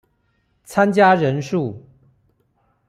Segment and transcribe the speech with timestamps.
[0.65, 1.85] 參加人數